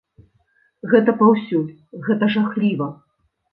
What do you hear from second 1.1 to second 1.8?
паўсюль,